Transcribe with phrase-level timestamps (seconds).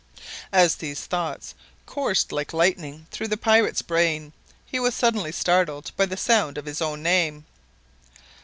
[0.51, 1.53] As these thoughts
[1.85, 4.33] coursed like lightning through the pirate's brain,
[4.65, 7.45] he was suddenly startled by the sound of his own name.